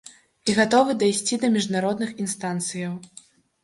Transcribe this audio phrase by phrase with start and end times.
[0.49, 3.03] І гатовы дайсці да міжнародных інстанцыяў.